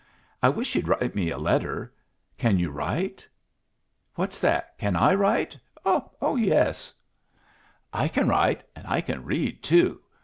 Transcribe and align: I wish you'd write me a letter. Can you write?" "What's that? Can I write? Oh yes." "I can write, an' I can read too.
I 0.41 0.49
wish 0.49 0.73
you'd 0.73 0.87
write 0.87 1.13
me 1.13 1.29
a 1.29 1.37
letter. 1.37 1.93
Can 2.39 2.57
you 2.57 2.71
write?" 2.71 3.27
"What's 4.15 4.39
that? 4.39 4.75
Can 4.79 4.95
I 4.95 5.13
write? 5.13 5.55
Oh 5.85 6.35
yes." 6.35 6.91
"I 7.93 8.07
can 8.07 8.27
write, 8.27 8.63
an' 8.75 8.87
I 8.87 9.01
can 9.01 9.23
read 9.23 9.61
too. 9.61 10.01